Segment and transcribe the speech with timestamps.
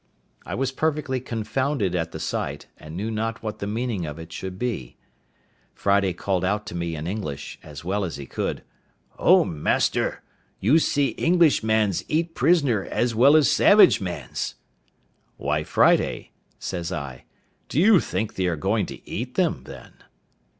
[0.47, 4.33] I was perfectly confounded at the sight, and knew not what the meaning of it
[4.33, 4.97] should be.
[5.75, 8.63] Friday called out to me in English, as well as he could,
[9.19, 10.23] "O master!
[10.59, 14.55] you see English mans eat prisoner as well as savage mans."
[15.37, 17.25] "Why, Friday," says I,
[17.69, 19.91] "do you think they are going to eat them, then?"